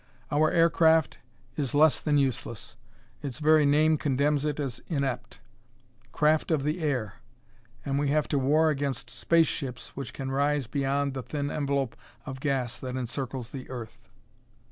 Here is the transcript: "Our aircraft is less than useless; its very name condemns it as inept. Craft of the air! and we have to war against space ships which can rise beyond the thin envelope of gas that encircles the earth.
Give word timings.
"Our 0.31 0.49
aircraft 0.49 1.19
is 1.55 1.75
less 1.75 1.99
than 2.01 2.17
useless; 2.17 2.75
its 3.21 3.37
very 3.37 3.67
name 3.67 3.99
condemns 3.99 4.45
it 4.47 4.59
as 4.59 4.81
inept. 4.87 5.39
Craft 6.11 6.49
of 6.49 6.63
the 6.63 6.79
air! 6.79 7.17
and 7.85 7.99
we 7.99 8.07
have 8.09 8.27
to 8.29 8.39
war 8.39 8.71
against 8.71 9.11
space 9.11 9.45
ships 9.45 9.89
which 9.95 10.11
can 10.11 10.31
rise 10.31 10.65
beyond 10.65 11.13
the 11.13 11.21
thin 11.21 11.51
envelope 11.51 11.95
of 12.25 12.39
gas 12.39 12.79
that 12.79 12.97
encircles 12.97 13.51
the 13.51 13.69
earth. 13.69 13.99